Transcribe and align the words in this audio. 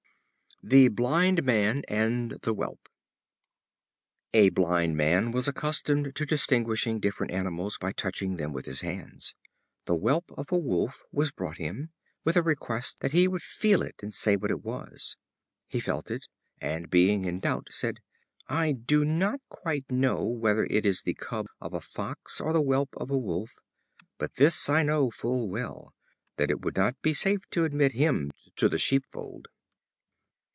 The 0.63 0.89
Blind 0.89 1.43
Man 1.43 1.81
and 1.87 2.33
the 2.43 2.53
Whelp. 2.53 2.87
A 4.31 4.49
Blind 4.49 4.95
Man 4.95 5.31
was 5.31 5.47
accustomed 5.47 6.15
to 6.15 6.23
distinguish 6.23 6.83
different 6.99 7.31
animals 7.31 7.79
by 7.79 7.91
touching 7.91 8.35
them 8.35 8.53
with 8.53 8.67
his 8.67 8.81
hands. 8.81 9.33
The 9.85 9.95
whelp 9.95 10.31
of 10.37 10.51
a 10.51 10.59
Wolf 10.59 11.01
was 11.11 11.31
brought 11.31 11.57
him, 11.57 11.89
with 12.23 12.37
a 12.37 12.43
request 12.43 12.99
that 12.99 13.11
he 13.11 13.27
would 13.27 13.41
feel 13.41 13.81
it, 13.81 13.95
and 14.03 14.13
say 14.13 14.35
what 14.35 14.51
it 14.51 14.63
was. 14.63 15.17
He 15.67 15.79
felt 15.79 16.11
it, 16.11 16.27
and 16.59 16.91
being 16.91 17.25
in 17.25 17.39
doubt, 17.39 17.69
said: 17.71 17.99
"I 18.47 18.71
do 18.73 19.03
not 19.03 19.41
quite 19.49 19.89
know 19.89 20.23
whether 20.23 20.65
it 20.65 20.85
is 20.85 21.01
the 21.01 21.15
cub 21.15 21.47
of 21.59 21.73
a 21.73 21.81
Fox, 21.81 22.39
or 22.39 22.53
the 22.53 22.61
whelp 22.61 22.93
of 22.97 23.09
a 23.09 23.17
Wolf; 23.17 23.55
but 24.19 24.35
this 24.35 24.69
I 24.69 24.83
know 24.83 25.09
full 25.09 25.49
well, 25.49 25.95
that 26.37 26.51
it 26.51 26.61
would 26.61 26.75
not 26.75 27.01
be 27.01 27.13
safe 27.13 27.49
to 27.49 27.65
admit 27.65 27.93
him 27.93 28.29
to 28.57 28.69
the 28.69 28.77
sheepfold." 28.77 29.47